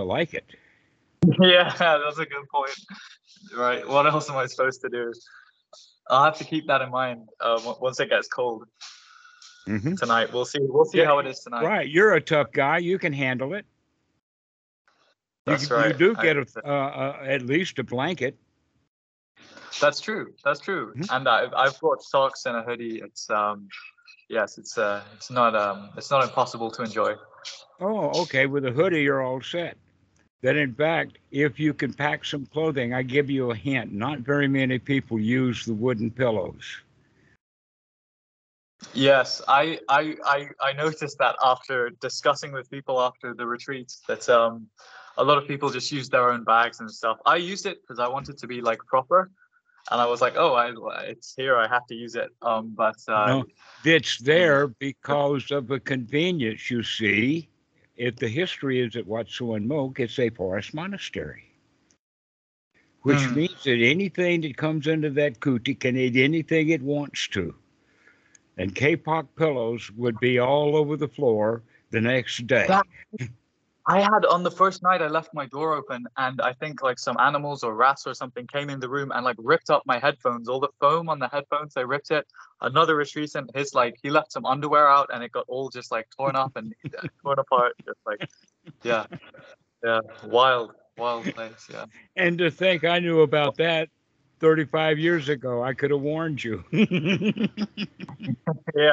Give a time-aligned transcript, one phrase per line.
[0.00, 0.44] to like it.
[1.40, 2.74] Yeah, that's a good point.
[3.56, 3.86] Right.
[3.86, 5.12] What else am I supposed to do?
[6.08, 8.64] I'll have to keep that in mind uh, once it gets cold
[9.68, 9.98] Mhm.
[9.98, 10.32] tonight.
[10.32, 10.58] We'll see.
[10.60, 11.64] We'll see Yeah, how it is tonight.
[11.64, 12.78] Right, you're a tough guy.
[12.78, 13.66] You can handle it.
[15.46, 15.86] You, That's can- right.
[15.88, 18.36] you do get a, uh, uh, at least a blanket.
[19.80, 20.34] That's true.
[20.44, 20.94] That's true.
[20.96, 21.06] Mhm.
[21.16, 23.00] And I've I've brought socks and a hoodie.
[23.00, 23.68] It's um,
[24.28, 27.14] yes, it's uh, it's not um, it's not impossible to enjoy.
[27.80, 28.46] Oh, okay.
[28.46, 29.76] With a hoodie, you're all set.
[30.42, 33.92] Then, in fact, if you can pack some clothing, I give you a hint.
[33.92, 36.64] Not very many people use the wooden pillows.
[38.94, 44.26] Yes, I I I I noticed that after discussing with people after the retreat that
[44.30, 44.68] um,
[45.18, 47.18] a lot of people just use their own bags and stuff.
[47.26, 49.30] I used it because I wanted to be like proper,
[49.90, 50.72] and I was like, oh, I
[51.02, 52.30] it's here, I have to use it.
[52.40, 53.44] Um, but uh, No,
[53.84, 56.70] it's there because of the convenience.
[56.70, 57.49] You see,
[58.00, 61.44] if the history is at Wat Suan Mokkh, it's a forest monastery,
[63.02, 63.34] which Hmm.
[63.34, 67.54] means that anything that comes into that kuti can eat anything it wants to.
[68.56, 72.68] And Kapok pillows would be all over the floor the next day.
[72.68, 72.86] That-
[73.86, 76.98] I had on the first night I left my door open and I think like
[76.98, 79.98] some animals or rats or something came in the room and like ripped up my
[79.98, 80.48] headphones.
[80.48, 82.26] All the foam on the headphones, they ripped it.
[82.60, 86.08] Another retreatant, his like he left some underwear out and it got all just like
[86.16, 87.74] torn up and uh, torn apart.
[87.84, 88.28] Just like
[88.82, 89.06] yeah.
[89.82, 90.00] Yeah.
[90.26, 91.66] Wild, wild place.
[91.72, 91.86] Yeah.
[92.14, 93.88] And to think I knew about that
[94.40, 96.64] 35 years ago, I could have warned you.
[98.74, 98.92] Yeah.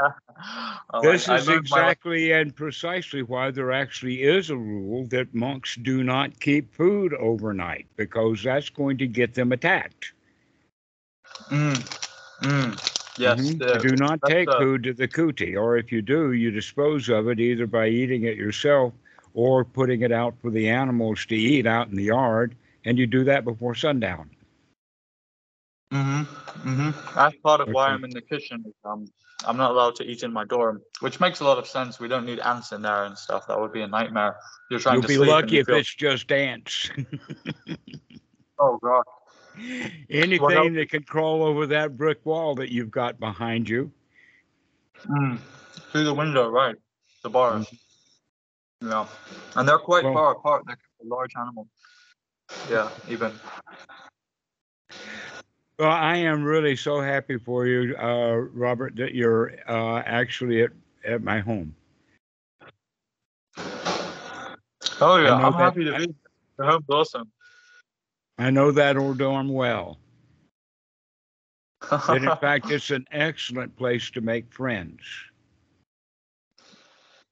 [0.92, 5.34] I'm This I is my exactly and precisely why there actually is a rule that
[5.34, 10.14] monks do not keep food overnight because that's going to get them attacked.
[11.50, 11.75] Mm,
[12.42, 13.40] mm, yes.
[13.40, 13.59] Mhm.
[13.59, 17.28] the- do not take food to the kuti, or if you do, you dispose of
[17.28, 18.94] it either by eating it yourself
[19.34, 23.06] or putting it out for the animals to eat out in the yard, and you
[23.08, 24.30] do that before sundown.
[25.91, 26.69] Mm-hmm.
[26.69, 27.16] Mm-hmm.
[27.16, 28.73] That's part of why I'm in the kitchen.
[28.84, 29.06] Um,
[29.45, 32.00] I'm not allowed to eat in my dorm, which makes a lot of sense.
[32.00, 33.47] We don't need ants in there and stuff.
[33.47, 34.35] That would be a nightmare.
[34.69, 36.89] You're trying You'll to be lucky if feel, it's just ants.
[38.59, 39.03] oh god.
[40.09, 43.91] Anything that can crawl over that brick wall that you've got behind you.
[45.06, 45.39] Mm.
[45.91, 46.75] Through the window, right?
[47.23, 47.67] The bars.
[48.81, 49.07] Yeah,
[49.56, 50.63] and they're quite Well- far apart.
[50.67, 51.67] They're a large animal.
[52.69, 53.31] Yeah, even.
[55.79, 60.71] Well, I am really so happy for you, uh, Robert, that you're uh, actually at,
[61.05, 61.75] at my home.
[64.99, 66.15] Oh yeah, I'm that- happy to be.
[66.57, 67.31] Your home's awesome.
[68.39, 69.99] I know that old dorm well.
[71.91, 75.01] And in fact, it's an excellent place to make friends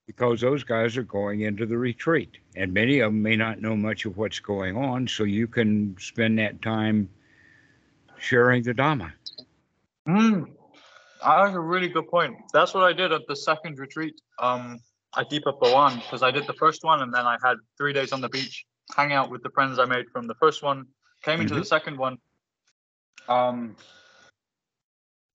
[0.06, 3.76] because those guys are going into the retreat, and many of them may not know
[3.76, 7.10] much of what's going on, so you can spend that time
[8.26, 9.12] sharing the Dhamma.
[10.08, 10.46] Mm,
[11.24, 12.36] that's a really good point.
[12.54, 14.20] That's what I did at the second retreat.
[14.40, 14.80] Um,
[15.18, 18.22] at Dipabhavan because I did the first one and then I had three days on
[18.22, 18.66] the beach,
[18.96, 20.86] hang out with the friends I made from the first one.
[21.24, 22.18] Came into the second one.
[23.28, 23.76] Um,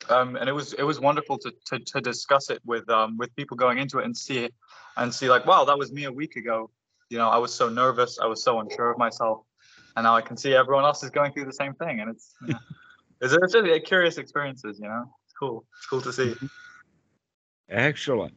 [0.09, 3.34] um, and it was it was wonderful to, to to discuss it with um with
[3.37, 4.55] people going into it and see it
[4.97, 6.71] and see like wow that was me a week ago.
[7.09, 9.41] You know I was so nervous, I was so unsure of myself,
[9.97, 12.34] and now I can see everyone else is going through the same thing, and it's
[12.47, 12.61] you know,
[13.21, 14.79] it's, it's really a curious experiences.
[14.81, 15.65] You know, it's cool.
[15.79, 16.35] It's cool to see.
[17.69, 18.35] Excellent.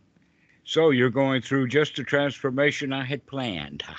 [0.66, 3.84] So you're going through just the transformation I had planned.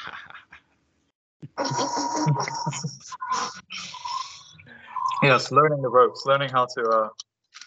[5.22, 7.09] yes, learning the ropes, learning how to uh,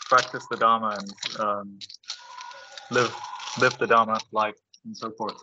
[0.05, 1.79] practice the Dharma and um,
[2.91, 3.15] live
[3.59, 4.55] live the Dharma life
[4.85, 5.35] and so forth.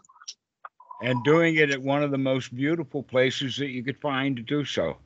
[1.03, 4.43] and doing it at one of the most beautiful places that you could find to
[4.43, 4.97] do so.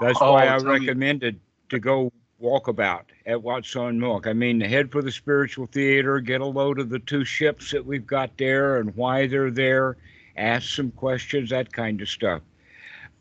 [0.00, 1.40] That's Oh, why I recommended
[1.72, 4.26] to go walkabout at Wat Suan Mokkh.
[4.26, 7.84] I mean, head for the spiritual theater, get a load of the two ships that
[7.84, 9.96] we've got there and why they're there,
[10.36, 12.42] ask some questions, that kind of stuff.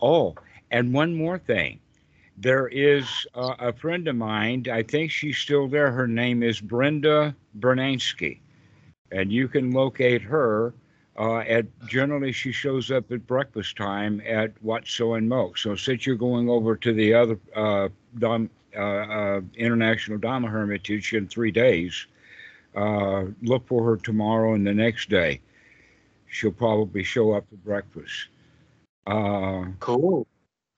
[0.02, 0.36] Oh,
[0.70, 1.80] and one more thing.
[2.38, 3.06] There is
[3.36, 5.92] uh, a friend of mine, I think she's still there.
[5.92, 8.40] Her name is Brenda Bernansky.
[9.12, 10.74] And you can locate her
[11.18, 15.58] uh, at generally she shows up at breakfast time at Wat Suan Mokkh.
[15.58, 21.14] So since you're going over to the other uh, Dom, uh, uh, International Dhamma Hermitage
[21.14, 22.08] in three days,
[22.76, 25.42] uh, look for her tomorrow and the next day.
[26.30, 28.28] She'll probably show up for breakfast.
[29.06, 30.26] Uh, Cool.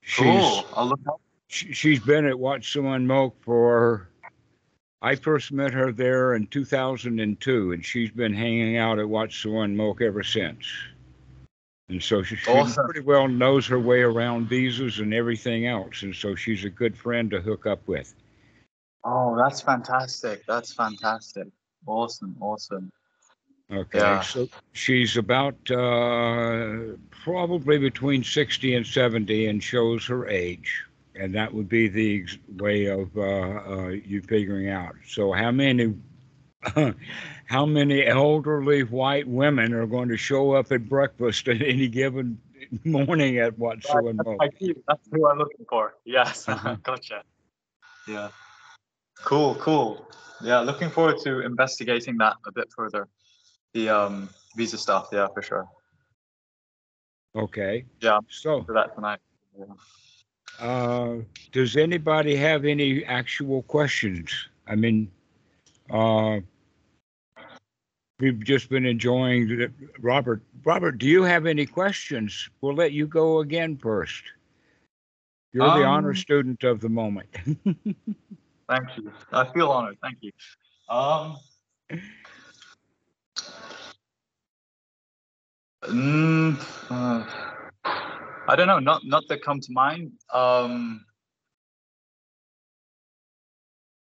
[0.00, 0.64] she's Cool.
[0.74, 1.20] I'll look up.
[1.46, 4.08] she, she's been at Wat Suan Mokkh for.
[5.04, 9.76] I first met her there in 2002, and she's been hanging out at Wat Suan
[9.76, 10.64] Mokkh ever since.
[11.90, 12.86] And so she, she Awesome.
[12.86, 16.04] pretty well knows her way around visas and everything else.
[16.04, 18.14] And so she's a good friend to hook up with.
[19.04, 20.42] Oh, that's fantastic.
[20.46, 21.48] That's fantastic.
[21.86, 22.34] Awesome.
[22.40, 22.90] Awesome.
[23.70, 23.98] Okay.
[23.98, 24.22] Yeah.
[24.22, 30.86] So she's about uh, probably between 60 and 70 and shows her age.
[31.16, 34.94] And that would be the ex- way of uh, uh, you figuring out.
[35.06, 35.94] So how many
[37.46, 42.38] how many elderly white women are going to show up at breakfast at any given
[42.84, 44.74] morning at what so and That's.
[44.88, 45.94] That's who I'm looking for.
[46.04, 46.48] Yes.
[46.48, 46.76] Uh-huh.
[46.82, 47.22] gotcha.
[48.08, 48.28] Yeah.
[49.24, 49.54] Cool.
[49.56, 50.06] Cool.
[50.42, 50.60] Yeah.
[50.60, 53.08] Looking forward to investigating that a bit further.
[53.72, 55.08] The um visa stuff.
[55.12, 55.66] Yeah, for sure.
[57.36, 57.84] Okay.
[58.00, 58.20] Yeah.
[58.28, 59.18] So For that tonight.
[59.58, 59.64] Yeah.
[60.60, 61.16] Uh,
[61.52, 64.30] does anybody have any actual questions?
[64.66, 65.10] I mean,
[65.90, 66.40] uh,
[68.20, 70.42] we've just been enjoying the- Robert.
[70.64, 72.48] Robert, do you have any questions?
[72.60, 74.22] We'll let you go again first.
[75.52, 77.28] You're the honor Um, student of the moment.
[78.68, 79.12] Thank you.
[79.32, 79.98] I feel honored.
[80.02, 80.32] Thank you.
[80.88, 81.36] Um.
[85.82, 86.56] Mm,
[86.90, 87.53] uh,
[88.48, 88.78] I don't know.
[88.78, 90.12] Not not that come to mind.
[90.32, 91.04] Um.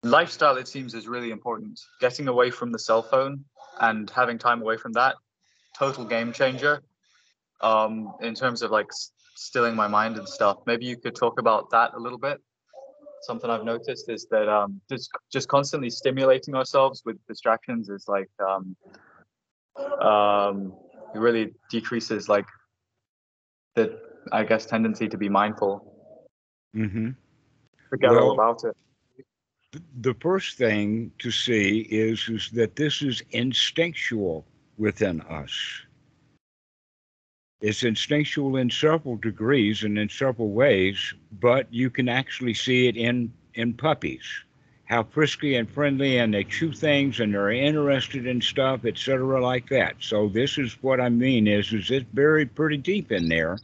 [0.02, 1.78] Lifestyle, it seems, is really important.
[2.00, 3.44] Getting away from the cell phone
[3.82, 5.16] and having time away from that,
[5.78, 6.82] total game changer.
[7.60, 8.88] Um, in terms of like
[9.36, 10.60] stilling my mind and stuff.
[10.66, 12.42] Maybe you could talk about that a little bit
[13.22, 18.30] something I've noticed is that um, just just constantly stimulating ourselves with distractions is like
[18.40, 18.76] um,
[20.02, 20.74] um,
[21.14, 22.46] it really decreases like
[23.76, 24.00] the
[24.32, 25.94] I guess tendency to be mindful.
[26.74, 27.10] hmm
[27.90, 28.76] Forget all about it.
[30.02, 34.46] The first thing to see is, is that this is instinctual
[34.78, 35.82] within us.
[37.62, 42.96] It's instinctual in several degrees and in several ways, but you can actually see it
[42.96, 44.24] in in puppies,
[44.86, 49.68] how frisky and friendly, and they chew things and they're interested in stuff, etc., like
[49.70, 49.96] that.
[50.00, 53.58] So this is what I mean is is it's buried pretty deep in there.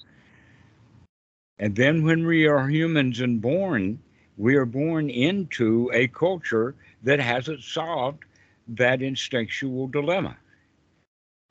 [1.59, 3.99] And then when we are humans and born,
[4.37, 8.25] we are born into a culture that hasn't solved
[8.67, 10.37] that instinctual dilemma.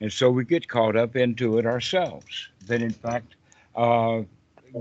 [0.00, 2.48] And so we get caught up into it ourselves.
[2.66, 3.36] That in fact,
[3.74, 4.22] uh,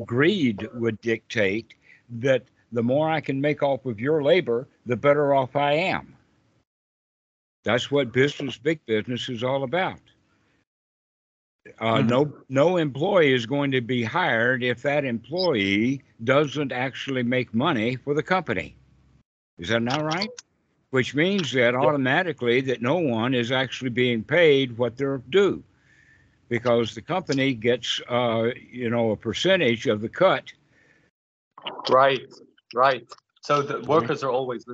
[0.05, 1.75] greed would dictate
[2.09, 6.15] that the more I can make off of your labor, the better off I am.
[7.63, 10.01] That's what business, big business, is all about.
[11.79, 12.09] Uh, Mhm.
[12.09, 17.95] No, no employee is going to be hired if that employee doesn't actually make money
[17.95, 18.75] for the company.
[19.57, 20.29] Is that not right?
[20.89, 25.63] Which means that automatically that no one is actually being paid what they're due,
[26.49, 30.51] because the company gets, uh, you know, a percentage of the cut.
[31.89, 32.21] Right,
[32.75, 33.07] right.
[33.41, 34.65] So the workers are always.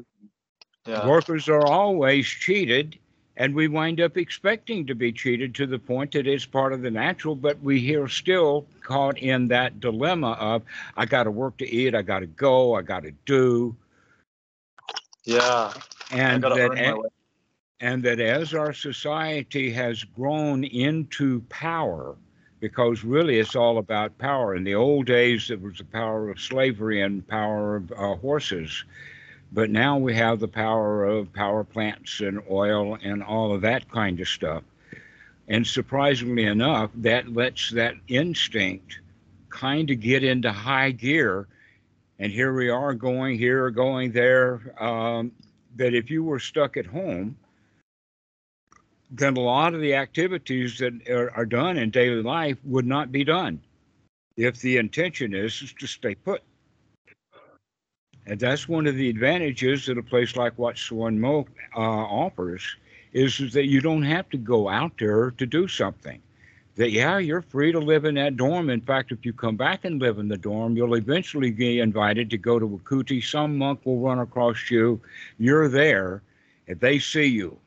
[0.87, 1.07] Yeah.
[1.07, 2.97] Workers are always cheated,
[3.39, 6.81] and we wind up expecting to be cheated to the point that it's part of
[6.81, 10.61] the natural, but we here still caught in that dilemma of
[10.97, 13.75] I got to work to eat, I got to go, I got to do,
[15.25, 15.73] Yeah.
[16.11, 17.09] And that earn my a- way.
[17.79, 22.15] and that as our society has grown into power,
[22.59, 24.55] because really it's all about power.
[24.55, 28.83] In the old days, it was the power of slavery and power of uh, horses,
[29.51, 33.89] but now we have the power of power plants and oil and all of that
[33.91, 34.63] kind of stuff.
[35.47, 38.99] And surprisingly enough, that lets that instinct
[39.49, 41.47] kind of get into high gear.
[42.19, 44.75] And here we are going here, going there.
[44.79, 45.31] Um,
[45.75, 47.37] that if you were stuck at home,
[49.11, 53.11] then a lot of the activities that are, are done in daily life would not
[53.11, 53.59] be done
[54.37, 56.43] if the intention is, is to stay put.
[58.29, 62.63] And that's one of the advantages that a place like what Swan Mo uh, offers
[63.11, 66.21] is, is that you don't have to go out there to do something.
[66.75, 68.69] That yeah, you're free to live in that dorm.
[68.69, 72.29] In fact, if you come back and live in the dorm, you'll eventually be invited
[72.29, 73.21] to go to a kuti.
[73.21, 75.01] Some monk will run across you.
[75.39, 76.21] You're there,
[76.67, 77.57] and they see you.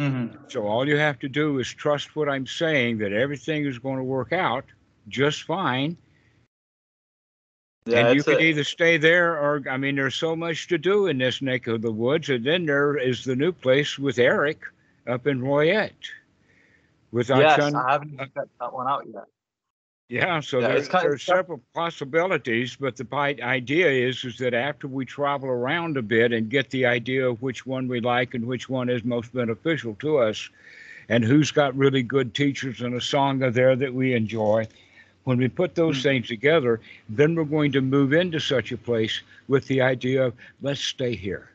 [0.00, 0.50] Mhm.
[0.50, 3.98] So all you have to do is trust what I'm saying that everything is going
[3.98, 4.64] to work out
[5.08, 5.98] just fine.
[7.84, 8.06] Yeah.
[8.06, 11.06] and you can a- either stay there or I mean there's so much to do
[11.08, 12.28] in this neck of the woods.
[12.28, 14.60] And then there is the new place with Eric
[15.06, 15.92] up in Roi Et.
[17.10, 17.74] With our yes, son.
[17.74, 19.24] I haven't even checked that one out yet.
[20.08, 23.06] Yeah, so Yeah, there, kind of- there's several possibilities, but the
[23.42, 27.40] idea is is that after we travel around a bit and get the idea of
[27.42, 30.50] which one we like and which one is most beneficial to us,
[31.08, 34.66] and who's got really good teachers and a sangha there that we enjoy.
[35.24, 36.02] When we put those Mm.
[36.02, 40.34] things together, then we're going to move into such a place with the idea of
[40.62, 41.50] let's stay here.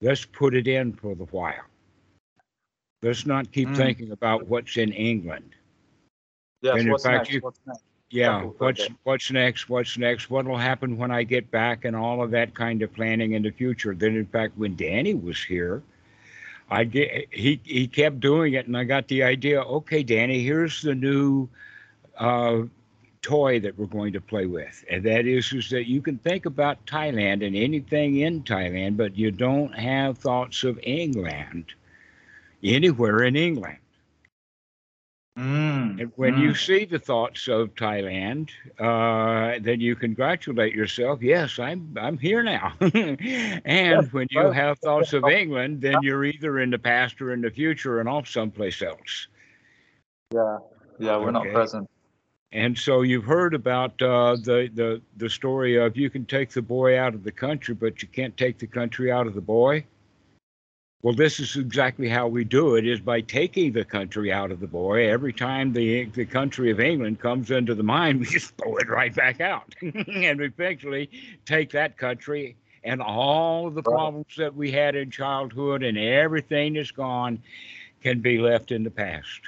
[0.00, 1.64] Let's put it in for the while.
[3.02, 3.76] Let's not keep Mm.
[3.76, 5.54] thinking about what's in England.
[6.62, 6.74] Yes.
[6.76, 7.32] And in What's fact, next?
[7.34, 7.82] you- What's next?
[8.12, 9.68] Yeah, what's what's next?
[9.68, 10.30] What's next?
[10.30, 13.52] What'll happen when I get back, and all of that kind of planning in the
[13.52, 13.94] future.
[13.94, 15.82] Then, in fact, when Danny was here,
[16.70, 19.62] I get he he kept doing it, and I got the idea.
[19.62, 21.48] Okay, Danny, here's the new
[22.18, 22.62] uh,
[23.22, 26.46] toy that we're going to play with, and that is is that you can think
[26.46, 31.66] about Thailand and anything in Thailand, but you don't have thoughts of England
[32.62, 33.78] anywhere in England.
[35.38, 36.56] Mm, And when you mm.
[36.56, 41.22] see the thoughts of Thailand, uh, then you congratulate yourself.
[41.22, 42.74] Yes, I'm I'm here now.
[42.80, 47.40] and when you have thoughts of England, then you're either in the past or in
[47.40, 49.28] the future and off someplace else.
[50.34, 50.58] Yeah.
[50.98, 51.16] Yeah.
[51.16, 51.88] We're not present.
[52.52, 56.62] And so you've heard about uh, the the the story of you can take the
[56.62, 59.84] boy out of the country, but you can't take the country out of the boy.
[61.02, 64.58] Well, this is exactly how we do it: is by taking the country out of
[64.58, 65.08] the boy.
[65.08, 68.88] Every time the the country of England comes into the mind, we just throw it
[68.88, 71.08] right back out, and eventually
[71.46, 76.74] take that country and all of the problems that we had in childhood and everything
[76.74, 77.42] that's gone
[78.02, 79.40] can be left in the past.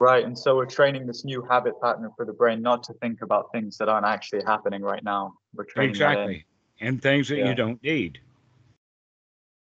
[0.00, 0.24] Right.
[0.24, 3.50] And so we're training this new habit pattern for the brain not to think about
[3.52, 5.34] things that aren't actually happening right now.
[5.54, 6.44] We're training exactly
[6.80, 7.48] and things that Yeah.
[7.48, 8.20] you don't need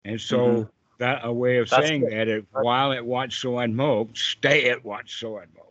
[0.04, 0.70] and so Mhm.
[0.98, 2.12] that a way of That's saying good.
[2.12, 5.68] that it, while at Wat Suan Mokkh, stay at Wat Suan Mokkh.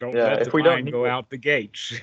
[0.00, 1.08] Don't Yeah, let if the we don't mind go it.
[1.08, 1.92] out the gates.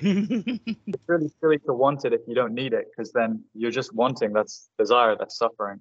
[0.86, 3.94] It's really silly to want it if you don't need it, because then you're just
[3.94, 4.32] wanting.
[4.32, 5.16] That's desire.
[5.16, 5.80] That's suffering.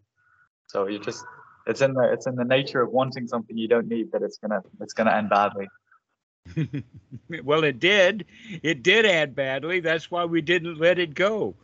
[0.68, 1.26] So you just
[1.68, 4.38] it's in the it's in the nature of wanting something you don't need that it's
[4.38, 5.68] gonna it's gonna end badly.
[7.44, 8.26] well, it did.
[8.62, 9.80] It did add badly.
[9.80, 11.56] That's why we didn't let it go.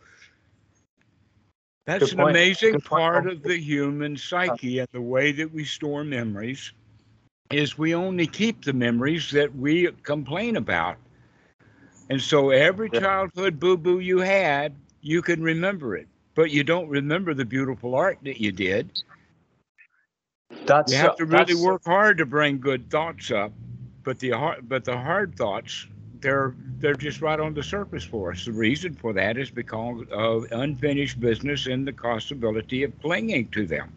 [1.86, 6.72] That's an amazing part of the human psyche and the way that we store memories
[7.52, 10.98] is we only keep the memories that we complain about.
[12.10, 17.34] And so every childhood boo-boo you had, you can remember it, but you don't remember
[17.34, 18.92] the beautiful art that you did.
[20.66, 23.54] That's You have to really work hard to bring good thoughts up,
[24.04, 25.88] but the hard, but the hard thoughts,
[26.22, 28.46] they're they're just right on the surface for us.
[28.46, 33.66] The reason for that is because of unfinished business and the possibility of clinging to
[33.66, 33.94] them.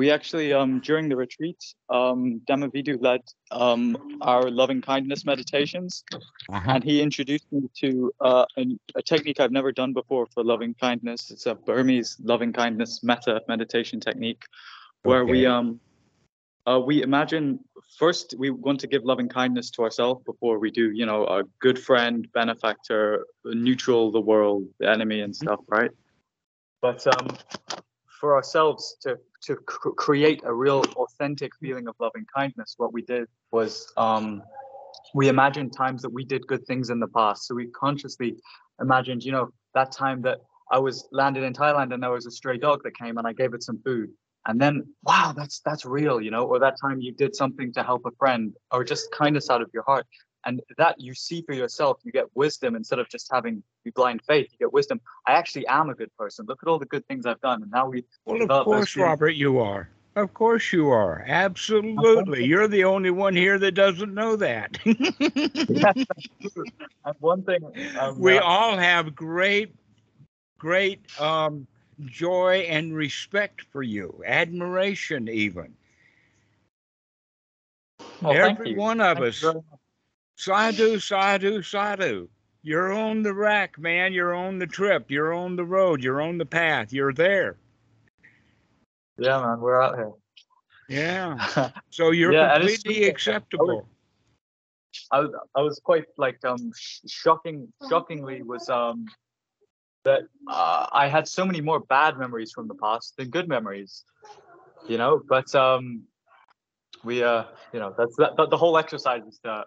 [0.00, 6.04] We actually, um, during the retreat, um, Dhammavidu led um, our loving kindness meditations,
[6.48, 6.70] Uh-huh.
[6.72, 7.90] and he introduced me to
[8.28, 8.62] uh, a,
[9.00, 11.30] a technique I've never done before for loving kindness.
[11.30, 14.42] It's a Burmese loving kindness metta meditation technique,
[15.08, 15.66] where we um,
[16.68, 17.44] uh, we imagine
[18.02, 21.40] first we want to give loving kindness to ourselves before we do, you know, a
[21.66, 23.04] good friend, benefactor,
[23.44, 25.92] neutral the world, the enemy, and stuff, right?
[26.86, 27.26] But um,
[28.18, 29.10] for ourselves to
[29.42, 34.42] to cr- create a real authentic feeling of loving kindness, what we did was um,
[35.14, 37.46] we imagined times that we did good things in the past.
[37.46, 38.36] So we consciously
[38.80, 40.38] imagined, you know, that time that
[40.70, 43.32] I was landed in Thailand and there was a stray dog that came and I
[43.32, 44.10] gave it some food.
[44.46, 47.82] And then, wow, that's that's real, you know, or that time you did something to
[47.82, 50.06] help a friend or just kindness out of your heart.
[50.44, 53.62] And that you see for yourself, you get wisdom instead of just having
[53.94, 54.48] blind faith.
[54.52, 55.00] You get wisdom.
[55.26, 56.46] I actually am a good person.
[56.48, 57.62] Look at all the good things I've done.
[57.62, 58.96] And now we Well, of course.
[58.96, 59.88] Robert, you are.
[60.16, 61.24] Of course you are.
[61.26, 62.44] Absolutely.
[62.44, 64.78] You're the only one here that doesn't know that.
[67.04, 67.62] And one thing
[67.98, 69.74] um, we uh, all have great,
[70.58, 71.66] great um,
[72.06, 75.74] joy and respect for you, admiration, even.
[78.20, 79.44] well, Every one of Thank us.
[80.40, 82.26] Sadhu, sadhu, sadhu.
[82.62, 84.14] You're on the rack, man.
[84.14, 85.10] You're on the trip.
[85.10, 86.02] You're on the road.
[86.02, 86.94] You're on the path.
[86.94, 87.58] You're there.
[89.18, 90.12] Yeah, man, we're out here.
[90.88, 91.70] Yeah.
[91.90, 93.86] So you're Yeah, completely acceptable.
[95.12, 96.72] I was I was quite like um
[97.06, 99.04] shocking shockingly was um
[100.04, 104.04] that uh, I had so many more bad memories from the past than good memories,
[104.88, 105.20] you know.
[105.28, 106.04] But um
[107.04, 109.64] we uh you know that's that, the, the whole exercise is to uh,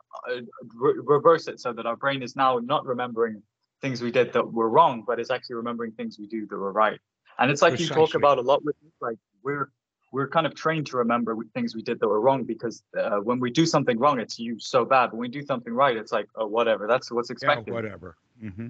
[0.75, 3.41] re- reverse it so that our brain is now not remembering
[3.81, 6.71] things we did that were wrong, but is actually remembering things we do that were
[6.71, 6.99] right.
[7.39, 9.69] And it's like you talk about a lot with like we're
[10.11, 13.39] we're kind of trained to remember things we did that were wrong because uh, when
[13.39, 15.11] we do something wrong, it's you so bad.
[15.11, 16.85] When we do something right, it's like, oh, whatever.
[16.87, 18.15] That's what's expected Yeah, whatever.
[18.39, 18.67] hmm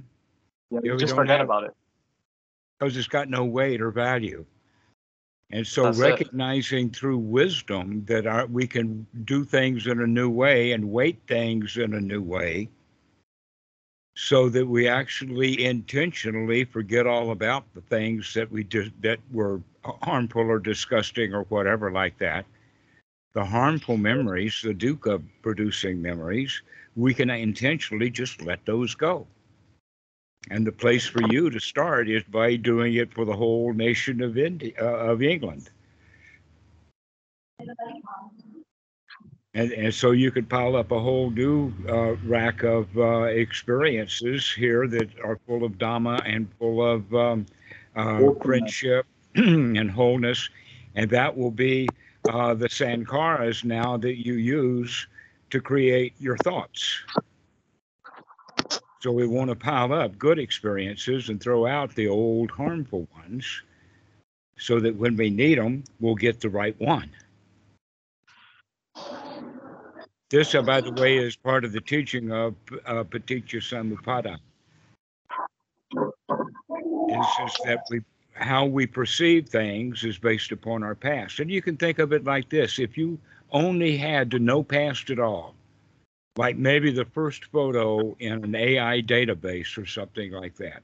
[0.72, 1.72] Yeah, we just forget have- about it.
[2.80, 4.46] Because it's got no weight or value.
[5.54, 6.02] And so That's it.
[6.02, 11.22] recognizing through wisdom that our, we can do things in a new way and weight
[11.28, 12.70] things in a new way
[14.16, 19.62] so that we actually intentionally forget all about the things that we did that were
[20.02, 22.46] harmful or disgusting or whatever like that.
[23.36, 26.64] The harmful memories, the dukkha producing memories,
[26.96, 29.28] we can intentionally just let those go.
[30.50, 34.22] And the place for you to start is by doing it for the whole nation
[34.22, 35.70] of India, uh, of England.
[39.56, 44.52] And, and so you could pile up a whole new uh, rack of uh, experiences
[44.52, 47.46] here that are full of Dhamma and full of um,
[47.96, 50.50] uh, friendship and wholeness.
[50.96, 51.88] And that will be
[52.30, 55.08] uh, the sankharas now that you use
[55.52, 57.00] to create your thoughts.
[59.04, 63.62] So we want to pile up good experiences and throw out the old harmful ones
[64.58, 67.10] so that when we need them, we'll get the right one.
[70.30, 72.56] This, uh, by the way, is part of the teaching of
[72.86, 74.38] uh, Paticca Samuppada.
[77.10, 78.00] Is, is that we
[78.36, 81.42] how we perceive things is based upon our past.
[81.42, 83.20] And you can think of it like this if you
[83.52, 85.56] only had no past at all,
[86.38, 90.82] like maybe the first photo in an AI database or something like that.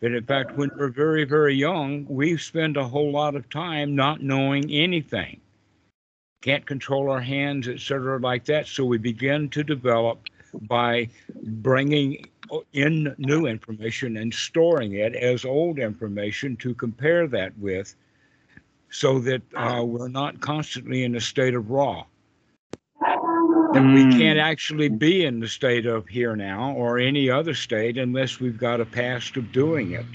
[0.00, 3.94] That in fact, when we're very, very young, we spend a whole lot of time
[3.94, 5.40] not knowing anything,
[6.42, 8.66] can't control our hands, etc., like that.
[8.66, 10.28] So we begin to develop
[10.62, 11.08] by
[11.42, 12.26] bringing
[12.72, 17.94] in new information and storing it as old information to compare that with
[18.90, 22.04] so that uh, we're not constantly in a state of raw.
[23.74, 27.98] And we can't actually be in the state of here now or any other state
[27.98, 30.06] unless we've got a past of doing it.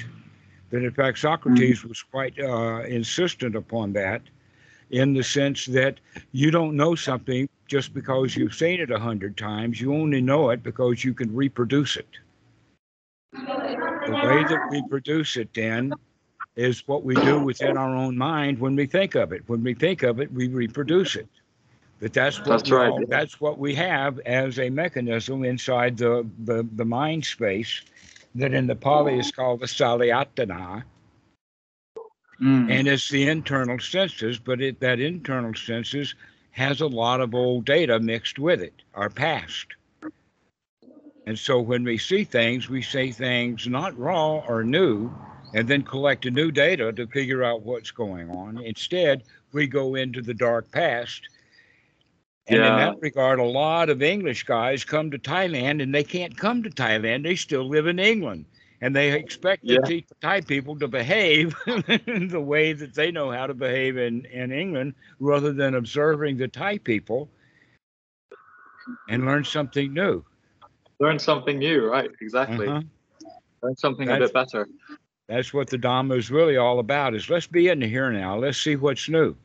[0.69, 4.21] That in fact, Socrates was quite uh, insistent upon that
[4.91, 5.99] in the sense that
[6.31, 9.81] you don't know something just because you've seen it a hundred times.
[9.81, 12.07] You only know it because you can reproduce it.
[13.33, 13.39] The
[14.13, 15.93] way that we produce it then
[16.55, 19.43] is what we do within our own mind when we think of it.
[19.47, 21.27] When we think of it, we reproduce it.
[21.99, 22.89] But that's what That's we right.
[22.89, 27.81] all- that's what we have as a mechanism inside the, the, the mind space
[28.35, 30.83] that in the Pali is called the Salayatana.
[32.41, 32.71] Mm.
[32.71, 36.15] And it's the internal senses, but it, that internal senses
[36.51, 39.67] has a lot of old data mixed with it, our past.
[41.25, 45.13] And so when we see things, we see things not raw or new,
[45.53, 48.57] and then collect a new data to figure out what's going on.
[48.63, 51.27] Instead, we go into the dark past.
[52.49, 56.35] And in that regard, a lot of English guys come to Thailand and they can't
[56.35, 57.23] come to Thailand.
[57.23, 58.45] They still live in England.
[58.81, 59.77] And they expect Yeah.
[59.85, 64.51] the Thai- people to behave the way that they know how to behave in, in
[64.51, 67.29] England rather than observing the Thai people
[69.09, 70.23] and learn something new.
[70.99, 72.09] Learn something new, right?
[72.21, 72.67] Exactly.
[72.67, 72.81] Uh-huh.
[73.61, 74.67] Learn something a That's- bit better.
[75.27, 78.35] That's what the Dhamma is really all about is let's be in the here now.
[78.35, 79.35] Let's see what's new.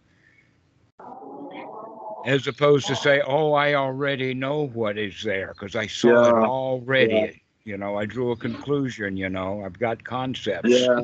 [2.25, 6.45] As opposed to say, oh, I already know what is there because I saw it
[6.45, 7.15] already.
[7.15, 7.31] Yeah.
[7.65, 10.69] You know, I drew a conclusion, you know, I've got concepts.
[10.69, 11.01] Yeah.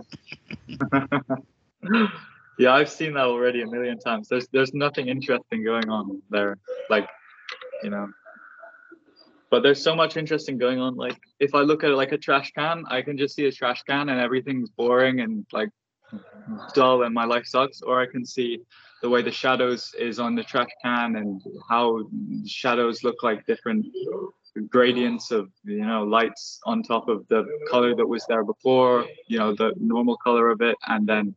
[2.59, 4.29] yeah, I've seen that already a million times.
[4.29, 6.59] There's there's nothing interesting going on there.
[6.89, 7.09] Like,
[7.83, 8.09] you know.
[9.51, 10.95] But there's so much interesting going on.
[10.95, 13.53] Like if I look at it like a trash can, I can just see a
[13.53, 15.71] trash can and everything's boring and like
[16.75, 17.81] dull and my life sucks.
[17.83, 18.61] Or I can see
[19.03, 22.01] the way the shadows is on the trash can and how
[22.47, 23.87] shadows look like different
[24.69, 29.39] gradients of you know lights on top of the color that was there before you
[29.39, 30.77] know the normal color of it.
[30.87, 31.35] And then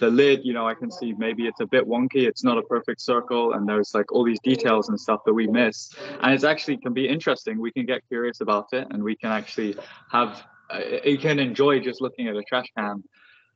[0.00, 2.62] the lid you know i can see maybe it's a bit wonky it's not a
[2.62, 5.94] perfect circle and there's like all these details and stuff that we miss.
[6.20, 7.60] And it's actually can be interesting.
[7.60, 9.76] We can get curious about it and we can actually
[10.10, 13.04] have uh, you can enjoy just looking at a trash can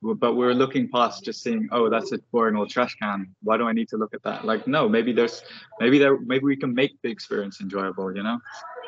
[0.03, 3.67] but we're looking past just seeing oh that's a boring old trash can why do
[3.67, 5.43] i need to look at that like no maybe there's
[5.81, 8.39] maybe there maybe we can make the experience enjoyable you know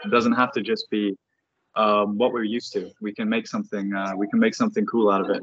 [0.04, 1.16] it doesn't have to just be
[1.76, 2.90] um, what we're used to.
[3.00, 3.94] We can make something.
[3.94, 5.42] Uh, we can make something cool out of it.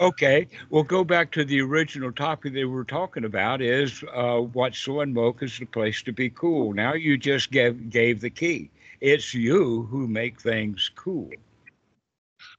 [0.00, 4.40] Okay, we'll go back to the original topic that we were talking about is uh,
[4.52, 6.72] Wat Suan Mokkh is the place to be cool.
[6.72, 8.70] Now you just gave, gave the key.
[9.00, 11.30] It's you who make things cool.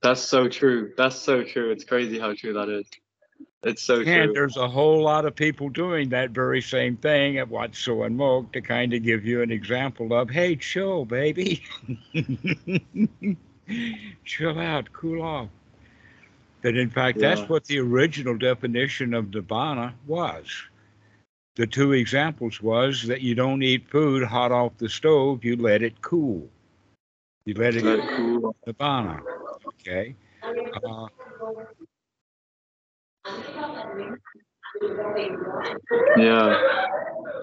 [0.02, 0.94] That's so true.
[0.98, 1.72] That's so true.
[1.72, 2.88] It's crazy how true that is.
[3.64, 4.14] It's so And true.
[4.14, 8.18] And there's a whole lot of people doing that very same thing at Wat and
[8.18, 11.64] Mok to kind of give you an example of, hey, chill, baby.
[14.26, 15.50] chill out, cool off.
[16.62, 17.36] That in fact, Yeah.
[17.36, 20.50] that's what the original definition of Nibbana was.
[21.56, 25.82] The two examples was that you don't eat food hot off the stove, you let
[25.82, 26.48] it cool.
[27.44, 28.56] You let it Very cool.
[28.66, 29.22] Nibbana.
[29.82, 30.16] Okay.
[30.84, 31.08] Uh,
[36.18, 36.62] Yeah.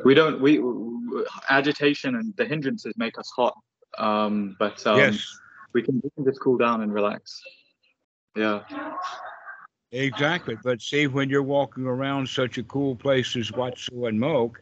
[0.05, 0.63] We don't, we,
[1.49, 3.57] agitation and the hindrances make us hot.
[3.99, 5.39] Um, but um, yes,
[5.73, 7.41] we, can, we can just cool down and relax.
[8.37, 8.63] Yeah.
[9.91, 10.57] exactly.
[10.63, 14.57] But see, when you're walking around such a cool place as Wat Suan Mokkh,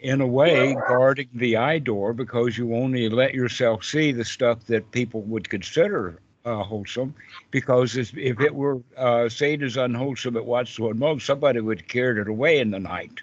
[0.00, 4.64] in a way, guarding the eye door because you only let yourself see the stuff
[4.66, 7.14] that people would consider uh, wholesome.
[7.50, 11.80] Because if, if it were uh, seen as unwholesome at Wat Suan Mokkh, somebody would
[11.80, 13.20] have carried it away in the night.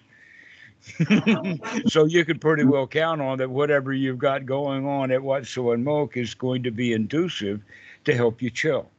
[1.87, 5.45] so you could pretty well count on that whatever you've got going on at Wat
[5.45, 7.61] Suan Mokkh is going to be inducive
[8.05, 8.89] to help you chill.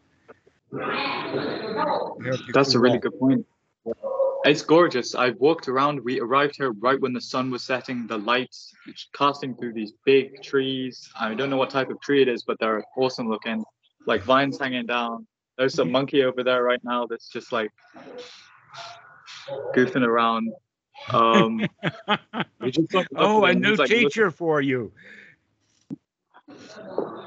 [0.72, 3.02] Help you That's a really off.
[3.02, 3.46] good point.
[4.44, 5.14] It's gorgeous.
[5.14, 6.02] I've walked around.
[6.02, 8.06] We arrived here right when the sun was setting.
[8.06, 8.72] The lights
[9.12, 11.10] casting through these big trees.
[11.18, 13.62] I don't know what type of tree it is, but they're awesome looking.
[14.06, 15.26] Like vines hanging down.
[15.58, 17.70] There's a monkey over there right now that's just like
[19.74, 20.52] goofing around.
[21.10, 21.66] Um,
[23.16, 24.92] oh, a new like, teacher for you.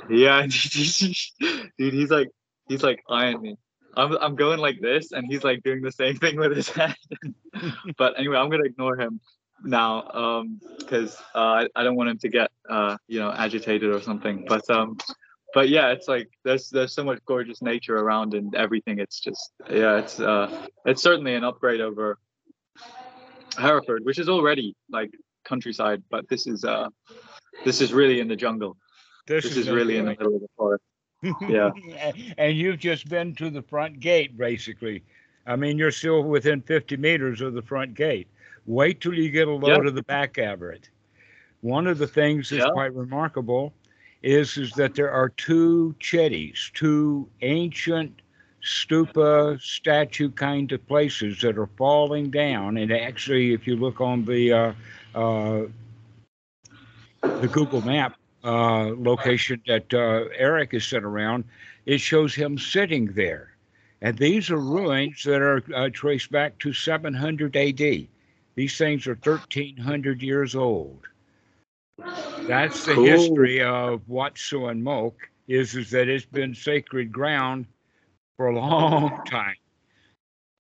[0.10, 2.30] Yeah, dude, he's like,
[2.68, 3.58] he's like eyeing me.
[3.96, 6.96] I'm, I'm going like this, and he's like doing the same thing with his head.
[7.98, 9.20] but anyway, I'm gonna ignore him
[9.64, 13.92] now, um, because uh, I, I don't want him to get, uh, you know, agitated
[13.92, 14.46] or something.
[14.48, 14.98] But um,
[15.54, 19.00] but yeah, it's like there's there's so much gorgeous nature around and everything.
[19.00, 22.18] It's just yeah, it's uh, it's certainly an upgrade over
[23.58, 25.12] Hereford, which is already like
[25.46, 26.90] countryside, but this is uh,
[27.66, 28.78] this is really in the jungle.
[29.28, 30.84] This is really in the middle of the forest.
[31.48, 31.70] yeah.
[32.38, 35.04] and you've just been to the front gate, basically.
[35.46, 38.28] I mean, you're still within 50 meters of the front gate.
[38.66, 39.88] Wait till you get a load Yeah.
[39.88, 40.90] of the back of it.
[41.62, 42.72] One of the things that's Yeah.
[42.72, 43.74] quite remarkable
[44.24, 48.22] is, is that there are two chedis, two ancient
[48.64, 52.78] stupa statue kind of places that are falling down.
[52.78, 54.74] And actually, if you look on the uh,
[55.14, 55.64] uh,
[57.22, 61.44] the Google map uh, location that uh, Eric has sent around,
[61.86, 63.56] it shows him sitting there.
[64.02, 68.08] And these are ruins that are uh, traced back to 700 AD.
[68.56, 71.08] These things are 1,300 years old.
[72.48, 73.06] That's the Cool.
[73.06, 75.16] history of Wat Suan Mokkh,
[75.48, 77.66] is, is that it's been sacred ground
[78.38, 79.56] for a long time.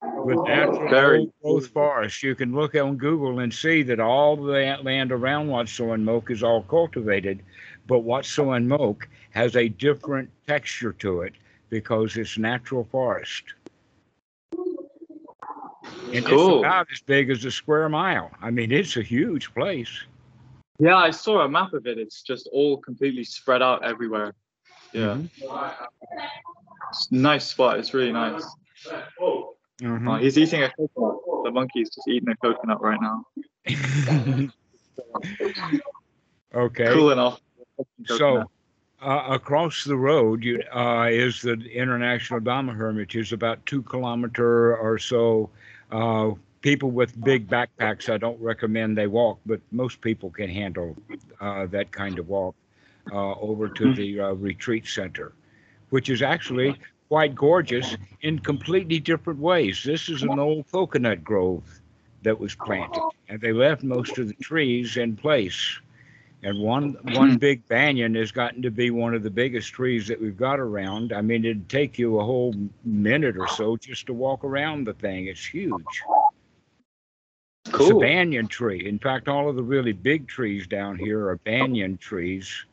[0.01, 4.77] With natural Very growth forests, you can look on Google and see that all the
[4.81, 7.41] land around Wat Suan Mokkh is all cultivated,
[7.87, 11.33] but Wat Suan Mokkh has a different texture to it
[11.69, 13.43] because it's natural forest.
[16.13, 16.33] And Cool.
[16.33, 18.31] it's about as big as a square mile.
[18.41, 20.05] I mean, it's a huge place.
[20.79, 21.97] Yeah, I saw a map of it.
[21.99, 24.33] It's just all completely spread out everywhere.
[24.91, 25.21] Yeah.
[25.43, 25.87] A
[27.11, 27.79] nice spot.
[27.79, 28.43] It's really nice.
[29.81, 30.09] Mhm.
[30.09, 31.15] Oh, he's eating a coconut.
[31.43, 33.25] The monkey's just eating a coconut right now.
[36.55, 36.93] okay.
[36.93, 37.39] Cool enough.
[38.05, 38.43] So,
[39.01, 44.99] uh, across the road you, uh, is the International Dhamma Hermitage, about two kilometer or
[44.99, 45.49] so.
[45.91, 46.31] Uh,
[46.63, 50.95] people with big backpacks, I don't recommend they walk, but most people can handle
[51.39, 52.55] uh, that kind of walk
[53.11, 55.33] uh, over to the uh, retreat center,
[55.91, 56.75] which is actually
[57.09, 59.83] quite gorgeous in completely different ways.
[59.83, 61.81] This is an old coconut grove
[62.23, 65.79] that was planted, and they left most of the trees in place.
[66.45, 70.19] And one one big banyan has gotten to be one of the biggest trees that
[70.19, 71.13] we've got around.
[71.13, 74.93] I mean, it'd take you a whole minute or so just to walk around the
[74.93, 75.27] thing.
[75.27, 76.03] It's huge.
[77.73, 78.87] It's a banyan tree.
[78.87, 82.65] In fact, all of the really big trees down here are banyan trees,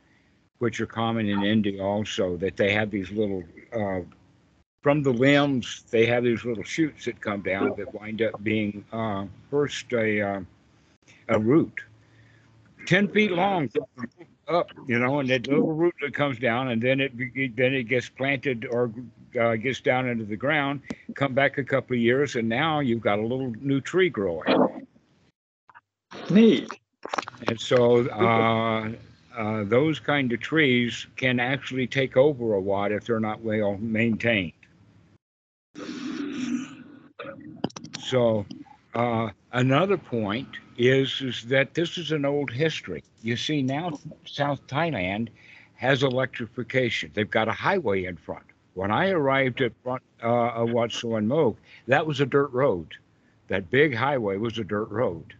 [0.58, 2.36] which are common in India also.
[2.36, 4.00] That they have these little uh,
[4.82, 8.84] from the limbs, they have these little shoots that come down that wind up being
[8.92, 10.40] uh, first a uh,
[11.28, 11.80] a root,
[12.86, 13.70] ten feet long
[14.48, 17.12] up, you know, and that little root that comes down, and then it
[17.56, 18.92] then it gets planted or
[19.40, 20.80] uh, gets down into the ground.
[21.14, 24.79] Come back a couple of years, and now you've got a little new tree growing.
[26.30, 26.68] Neat.
[27.48, 28.90] And so uh,
[29.36, 33.76] uh, those kind of trees can actually take over a watt if they're not well
[33.78, 34.52] maintained.
[38.00, 38.44] So
[38.94, 43.04] uh, another point is is that this is an old history.
[43.22, 45.28] You see now South Thailand
[45.74, 47.10] has electrification.
[47.14, 48.44] They've got a highway in front.
[48.74, 52.94] When I arrived at front, uh, of Wat Suan Mokkh, that was a dirt road.
[53.48, 55.34] That big highway was a dirt road.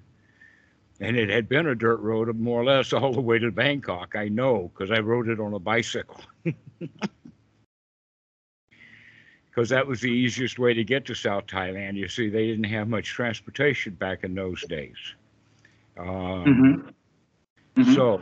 [1.01, 4.15] And it had been a dirt road more or less all the way to Bangkok.
[4.17, 6.21] I know because I rode it on a bicycle.
[9.51, 11.97] Because that was the easiest way to get to South Thailand.
[11.97, 14.97] You see, they didn't have much transportation back in those days.
[15.99, 16.95] Um, Mhm.
[17.77, 17.95] Mhm.
[17.95, 18.21] so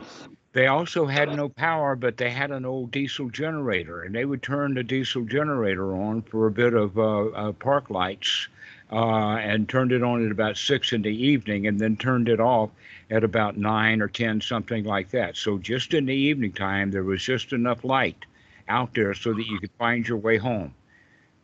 [0.53, 4.41] they also had no power, but they had an old diesel generator, and they would
[4.41, 8.47] turn the diesel generator on for a bit of uh, uh, park lights,
[8.91, 12.39] uh, and turned it on at about six in the evening, and then turned it
[12.39, 12.69] off
[13.11, 15.35] at about nine or ten, something like that.
[15.37, 18.25] So just in the evening time, there was just enough light
[18.67, 20.73] out there so that you could find your way home.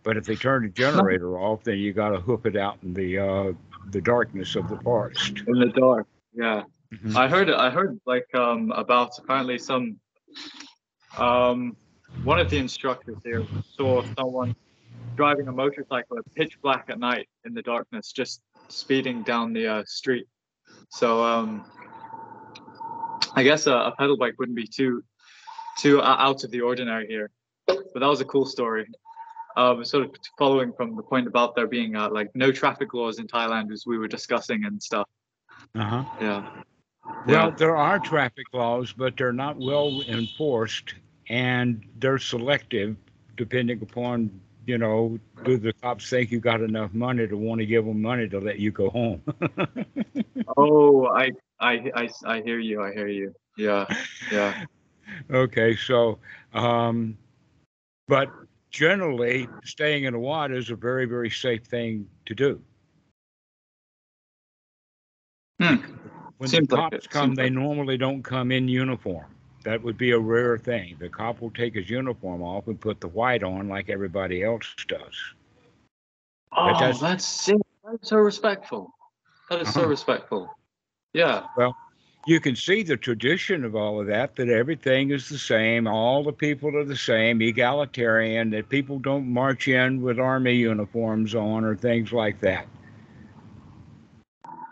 [0.03, 2.93] But if they turned the generator off, then you got to hook it out in
[2.93, 3.53] the uh,
[3.91, 5.41] the darkness of the forest.
[5.47, 6.07] in the dark.
[6.33, 6.63] Yeah.
[6.93, 7.15] Mhm.
[7.15, 9.99] I heard I heard like um about apparently some
[11.17, 11.75] um
[12.23, 14.55] one of the instructors here saw someone
[15.15, 19.67] driving a motorcycle at pitch black at night in the darkness just speeding down the
[19.67, 20.27] uh, street.
[20.89, 21.65] So um
[23.35, 25.03] I guess a, a pedal bike wouldn't be too
[25.77, 27.29] too out of the ordinary here.
[27.67, 28.87] But that was a cool story.
[29.57, 33.19] Um, sort of following from the point about there being uh, like no traffic laws
[33.19, 35.07] in Thailand as we were discussing and stuff.
[35.75, 36.03] Uh-huh.
[36.19, 36.49] Yeah.
[37.05, 37.49] Well, Yeah.
[37.51, 40.95] there are traffic laws, but they're not well enforced
[41.29, 42.97] and they're selective
[43.37, 44.29] depending upon,
[44.65, 48.01] you know, do the cops think you got enough money to want to give them
[48.01, 49.21] money to let you go home?
[50.57, 52.81] Oh, I, I, I, I hear you.
[52.81, 53.33] I hear you.
[53.57, 53.85] Yeah,
[54.31, 54.65] yeah.
[55.31, 56.19] okay, so,
[56.53, 57.17] um,
[58.07, 58.29] but
[58.69, 62.61] generally, staying in the water is a very, very safe thing to do.
[65.61, 65.75] Hmm.
[66.37, 69.25] When Seems the cops it, come, seems they like normally don't come in uniform.
[69.65, 70.95] That would be a rare thing.
[70.99, 74.73] The cop will take his uniform off and put the white on like everybody else
[74.87, 75.15] does.
[76.55, 77.51] Oh, that's- that's.
[77.83, 78.93] That's so respectful.
[79.49, 79.89] That is so Uh-huh.
[79.89, 80.55] respectful.
[81.13, 81.47] Yeah.
[81.57, 81.75] Well,
[82.25, 86.23] you can see the tradition of all of that, that everything is the same, all
[86.23, 91.63] the people are the same, egalitarian, that people don't march in with army uniforms on
[91.63, 92.65] or things like that.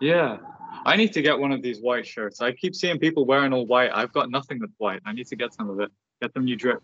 [0.02, 0.38] Yeah.
[0.86, 2.42] I need to get one of these white shirts.
[2.42, 3.92] I keep seeing people wearing all white.
[3.94, 5.02] I've got nothing that's white.
[5.06, 5.92] I need to get some of it.
[6.22, 6.82] Get them new drip.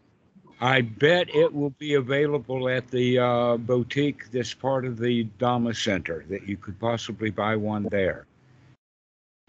[0.62, 5.74] I bet it will be available at the uh, boutique that's part of the Dama
[5.74, 8.26] Center, that you could possibly buy one there.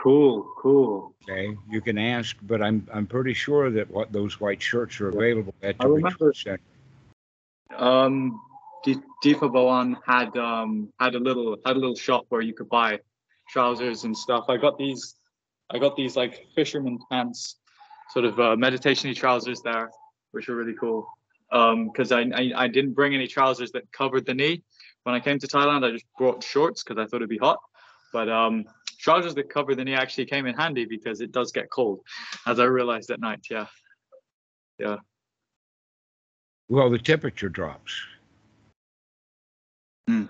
[0.00, 1.14] Cool, cool.
[1.28, 5.08] Okay, you can ask, but I'm I'm pretty sure that what those white shirts are
[5.08, 6.60] available at I the remember- retreat center.
[7.76, 8.40] Um,
[8.84, 13.00] D- Deepa had um had a little had a little shop where you could buy
[13.52, 14.46] trousers and stuff.
[14.48, 15.16] I got these,
[15.70, 17.56] I got these like fisherman pants,
[18.10, 19.90] sort of uh, meditation trousers there,
[20.32, 21.06] which were really cool.
[21.52, 24.62] Um, because I, I I didn't bring any trousers that covered the knee
[25.02, 25.84] when I came to Thailand.
[25.84, 27.58] I just brought shorts because I thought it'd be hot.
[28.12, 28.64] But um,
[28.98, 32.00] trousers that cover the knee actually came in handy because it does get cold,
[32.46, 33.46] as I realized at night.
[33.50, 33.66] Yeah.
[34.78, 34.96] Yeah.
[36.68, 37.92] Well, the temperature drops.
[40.06, 40.26] Hmm.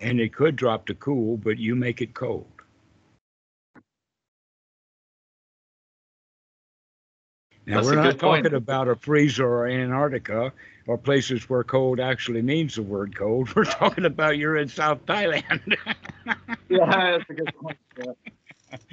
[0.00, 2.46] And it could drop to cool, but you make it cold.
[7.66, 8.46] Now, That's we're not good point.
[8.46, 10.52] talking about a freezer or Antarctica
[10.86, 13.52] or places where cold actually means the word cold.
[13.56, 15.76] We're talking about you're in South Thailand.
[16.68, 17.78] Yeah, that's a good point.
[17.98, 18.12] Yeah.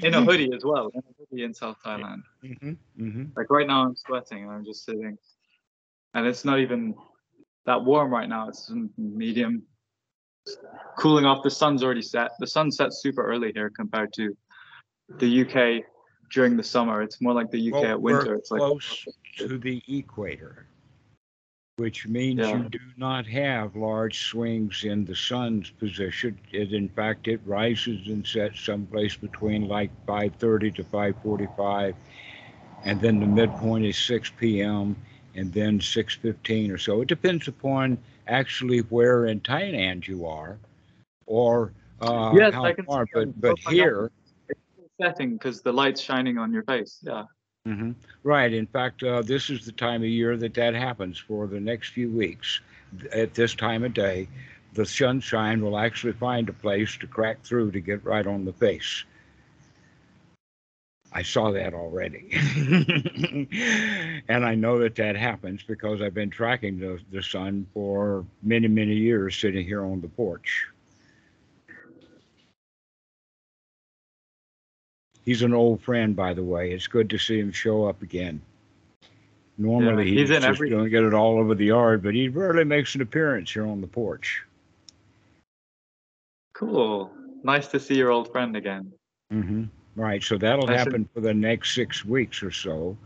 [0.07, 0.91] In a hoodie as well.
[0.93, 2.21] In a hoodie in South Thailand.
[2.41, 5.17] hmm hmm Like right now, I'm sweating and I'm just sitting,
[6.13, 6.95] and it's not even
[7.65, 8.49] that warm right now.
[8.49, 9.63] It's medium,
[10.97, 11.43] cooling off.
[11.43, 12.31] The sun's already set.
[12.39, 14.35] The sun sets super early here compared to
[15.19, 15.83] the UK
[16.31, 17.01] during the summer.
[17.01, 18.35] It's more like the UK Well, at winter.
[18.35, 20.65] It's like close to the equator,
[21.77, 22.57] which means Yeah.
[22.57, 26.37] you do not have large swings in the sun's position.
[26.51, 31.95] It, in fact, it rises and sets someplace between like 5:30 to 5:45,
[32.83, 34.95] and then the midpoint is 6 p.m.
[35.35, 37.01] and then 6:15 or so.
[37.01, 37.97] It depends upon
[38.27, 40.57] actually where in Thailand you are,
[41.25, 43.05] or uh, Yes, how I can far.
[43.13, 44.11] But but here.
[45.01, 46.99] setting because the light's shining on your face.
[47.03, 47.23] Yeah.
[47.65, 47.91] hmm
[48.23, 48.53] Right.
[48.53, 51.89] In fact, uh, this is the time of year that that happens for the next
[51.91, 52.61] few weeks.
[53.13, 54.27] At this time of day,
[54.73, 58.53] the sunshine will actually find a place to crack through to get right on the
[58.53, 59.03] face.
[61.15, 62.29] I saw that already.
[64.27, 68.67] and I know that that happens because I've been tracking the, the sun for many,
[68.67, 70.67] many years sitting here on the porch.
[75.23, 76.71] He's an old friend, by the way.
[76.71, 78.41] It's good to see him show up again.
[79.57, 82.15] Normally, he's he's, in just every- going to get it all over the yard, but
[82.15, 84.43] he rarely makes an appearance here on the porch.
[86.55, 87.11] Cool.
[87.43, 88.91] Nice to see your old friend again.
[89.29, 90.23] hmm Right.
[90.23, 92.97] So that'll I should- happen for the next six weeks or so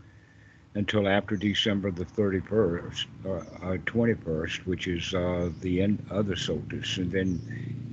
[0.74, 6.36] until after December the 31st, uh, uh, 21st, which is uh, the end of the
[6.36, 6.98] solstice.
[6.98, 7.40] And then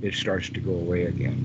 [0.01, 1.41] it starts to go away again.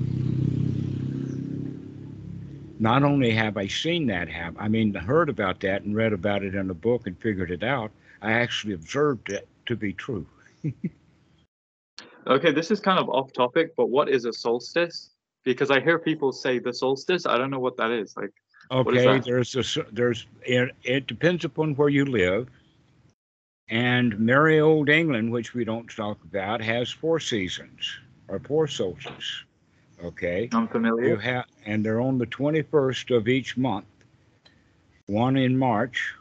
[2.79, 6.43] Not only have I seen that happen, I mean, heard about that and read about
[6.43, 10.25] it in a book and figured it out, I actually observed it to be true.
[12.27, 15.09] Okay, this is kind of off topic, but what is a solstice?
[15.43, 17.25] Because I hear people say the solstice.
[17.25, 18.15] I don't know what that is.
[18.15, 18.33] Like, is
[18.71, 19.25] Okay, that?
[19.25, 22.47] there's a, there's, it, it depends upon where you live.
[23.69, 27.89] And merry old England, which we don't talk about, has four seasons
[28.27, 29.43] or four solstices.
[30.03, 31.09] Okay, I'm familiar.
[31.09, 33.85] you have, and they're on the 21st of each month.
[35.05, 36.13] One in March,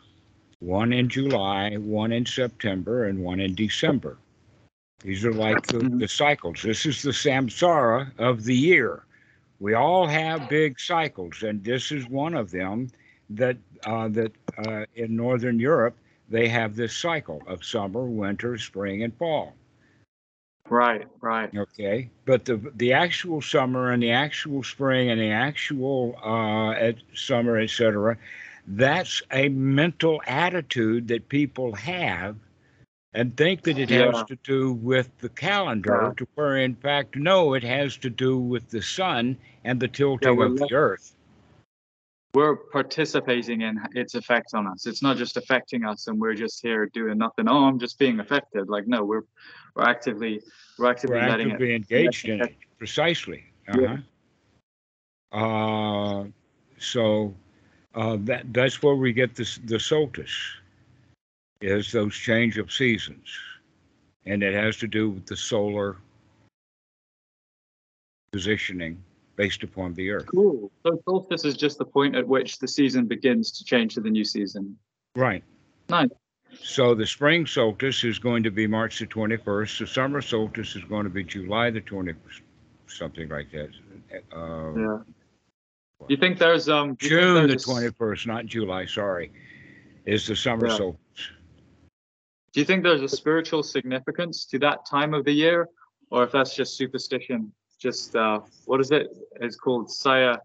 [0.58, 4.18] one in July, one in September, and one in December.
[5.02, 5.98] These are like the, Mhm.
[5.98, 6.62] the cycles.
[6.62, 9.02] This is the samsara of the year.
[9.60, 12.88] We all have big cycles, and this is one of them.
[13.28, 14.32] That uh, that
[14.66, 15.96] uh, in Northern Europe
[16.28, 19.54] they have this cycle of summer, winter, spring, and fall.
[20.68, 21.54] Right, right.
[21.56, 26.96] Okay, but the the actual summer and the actual spring and the actual uh, at
[27.14, 28.16] summer, etc.
[28.66, 32.36] That's a mental attitude that people have,
[33.14, 34.12] and think that it Yeah.
[34.12, 35.98] has to do with the calendar.
[36.02, 36.12] Yeah.
[36.18, 40.36] To where, in fact, no, it has to do with the sun and the tilting
[40.36, 41.14] we're of the earth.
[42.32, 44.86] We're participating in its effect on us.
[44.86, 47.48] It's not just affecting us, and we're just here doing nothing.
[47.48, 48.68] Oh, I'm just being affected.
[48.68, 49.24] Like, no, we're
[49.74, 50.40] we're actively
[50.78, 51.52] we're actively We're letting it.
[51.54, 52.54] actively engaged in it.
[52.78, 53.44] Precisely.
[53.68, 53.96] Uh-huh.
[55.32, 56.24] Uh,
[56.78, 57.34] so
[57.94, 60.36] uh, that that's where we get this the solstice
[61.60, 63.28] is those change of seasons,
[64.24, 65.96] and it has to do with the solar
[68.32, 69.02] positioning
[69.40, 70.26] based upon the Earth.
[70.26, 70.70] Cool.
[70.82, 74.10] So solstice is just the point at which the season begins to change to the
[74.10, 74.76] new season.
[75.16, 75.42] Right.
[75.88, 76.10] Nice.
[76.62, 79.78] So the spring solstice is going to be March the 21st.
[79.78, 82.16] The summer solstice is going to be July the 20th,
[82.86, 83.70] something like that.
[84.30, 84.98] Uh, Yeah.
[86.08, 88.84] You think there's um do you think June the there's a s- twenty-first, not July,
[88.86, 89.32] sorry,
[90.04, 90.76] is the summer Yeah.
[90.76, 91.24] solstice.
[92.52, 95.66] Do you think there's a spiritual significance to that time of the year,
[96.10, 97.52] or if that's just superstition?
[97.80, 99.08] Just uh, what is it?
[99.40, 100.36] It's called Saya.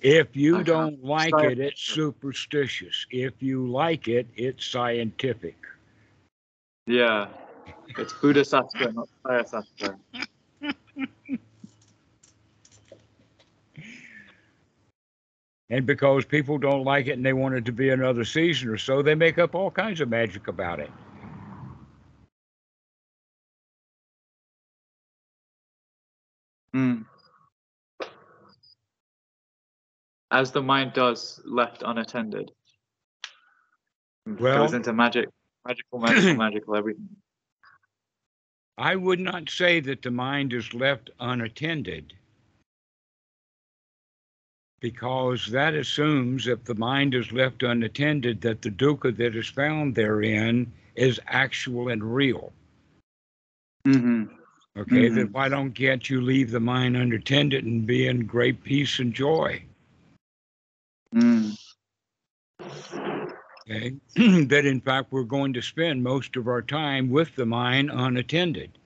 [0.00, 0.64] If you Uh-huh.
[0.64, 3.06] don't like Sci- it, it's superstitious.
[3.10, 5.56] If you like it, it's scientific.
[6.86, 7.28] Yeah,
[7.98, 9.98] it's Buddha Sastra, not Saya Sastra.
[15.68, 18.76] And because people don't like it and they want it to be another season or
[18.76, 20.90] so, they make up all kinds of magic about it.
[26.72, 27.02] Hmm.
[30.30, 32.52] As the mind does, left unattended.
[34.26, 35.28] Well- goes into magic,
[35.66, 37.08] magical, magical, magical, everything.
[38.78, 42.14] I would not say that the mind is left unattended
[44.80, 49.94] because that assumes if the mind is left unattended that the dukkha that is found
[49.94, 52.52] therein is actual and real.
[53.84, 54.24] hmm
[54.76, 55.32] Okay, then Mhm.
[55.32, 59.62] why don't can't you leave the mind unattended and be in great peace and joy?
[61.14, 61.58] Mm.
[63.68, 63.94] Okay,
[64.46, 68.78] that in fact we're going to spend most of our time with the mind unattended.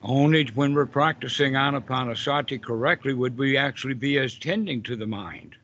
[0.00, 5.56] Only when we're practicing anapanasati correctly would we actually be as tending to the mind.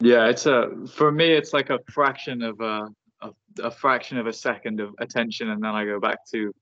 [0.00, 2.88] Yeah, it's a for me, it's like a fraction of a,
[3.20, 3.30] a
[3.62, 6.52] a fraction of a second of attention, and then I go back to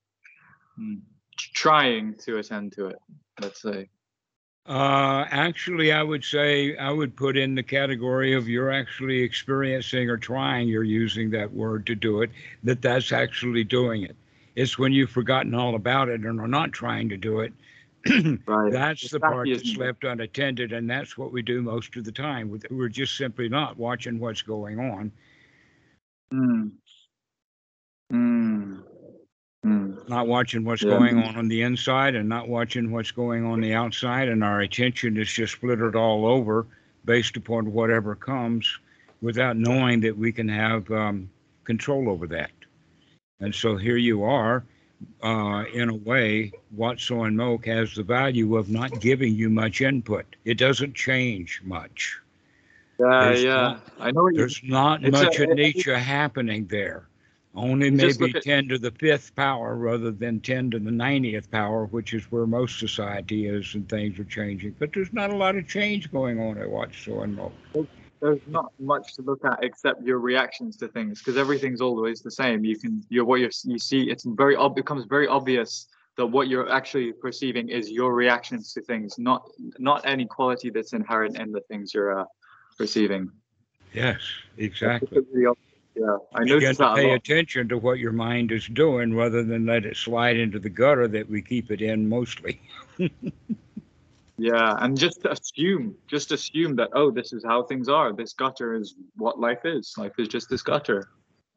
[0.78, 1.00] mm,
[1.40, 2.98] trying to attend to it.
[3.40, 3.88] Let's say.
[4.66, 10.09] Uh, actually, I would say I would put in the category of you're actually experiencing
[10.09, 10.68] or trying.
[10.68, 12.31] You're using that word to do it.
[12.62, 14.14] That that's actually doing it.
[14.57, 17.53] It's when you've forgotten all about it and are not trying to do it.
[18.47, 18.72] Right.
[18.72, 22.12] that's It's the part that's left unattended, and that's what we do most of the
[22.12, 22.59] time.
[22.70, 25.12] We're just simply not watching what's going on,
[26.32, 26.70] Mm.
[28.12, 28.82] Mm.
[29.64, 30.08] Mm.
[30.08, 30.90] not watching what's Yeah.
[30.98, 34.61] going on on the inside, and not watching what's going on the outside, and our
[34.61, 36.66] attention is just splittered all over
[37.04, 38.78] based upon whatever comes,
[39.20, 41.28] without knowing that we can have um,
[41.64, 42.50] control over that.
[43.40, 44.64] And so here you are.
[45.22, 49.80] Uh, in a way, Wat Suan Mokkh has the value of not giving you much
[49.82, 50.24] input.
[50.44, 52.18] It doesn't change much.
[52.98, 53.54] Yeah, There's yeah.
[53.54, 57.04] not- I know There's not It's a- much of it- nature happening there.
[57.55, 61.86] Only maybe at- 10 to the fifth power rather than 10 to the 90th power,
[61.86, 64.76] which is where most society is and things are changing.
[64.78, 67.53] But there's not a lot of change going on at Watch So and Mo.
[68.20, 72.30] there's not much to look at except your reactions to things because everything's always the
[72.30, 75.86] same you can you're what you're you see it's very ob- becomes very obvious
[76.18, 79.42] that what you're actually perceiving is your reactions to things not
[79.78, 82.24] not any quality that's inherent in the things you're uh,
[82.76, 83.30] perceiving
[83.94, 84.20] Yes,
[84.59, 85.24] exactly.
[85.97, 89.43] Yeah i You noticed got to pay attention to what your mind is doing rather
[89.43, 92.61] than let it slide into the gutter that we keep it in mostly.
[94.38, 98.74] yeah and just assume just assume that oh this is how things are this gutter
[98.74, 101.09] is what life is life is just this gutter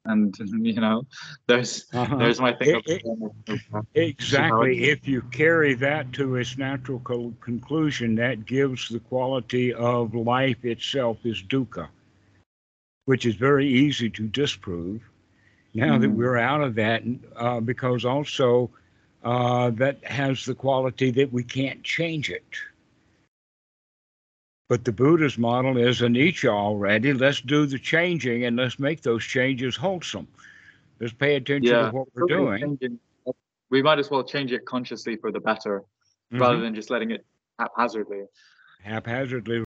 [0.06, 1.04] and you know
[1.48, 2.16] there's Uh-huh.
[2.18, 4.90] there's my thing It- of- Exactly.
[4.90, 10.66] If you carry that to its natural co- conclusion, that gives the quality of life
[10.66, 11.88] itself is dukkha,
[13.06, 15.02] which is very easy to disprove.
[15.74, 16.16] Now that Mhm.
[16.16, 17.04] we're out of that,
[17.36, 18.70] uh, because also
[19.24, 22.44] uh, that has the quality that we can't change it.
[24.68, 27.14] But the Buddha's model is anicca already.
[27.14, 30.28] Let's do the changing and let's make those changes wholesome.
[31.00, 31.90] Let's pay attention Yeah.
[31.90, 32.78] to what we're Totally doing.
[32.82, 33.00] changing-
[33.70, 35.84] we might as well change it consciously for the better
[36.34, 36.42] Mhm.
[36.42, 37.26] rather than just letting it
[37.60, 38.24] haphazardly
[38.82, 39.60] haphazardly